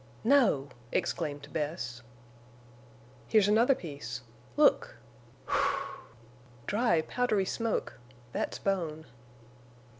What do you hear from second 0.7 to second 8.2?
exclaimed Bess. "Here's another piece. Look!... Whew! dry, powdery smoke!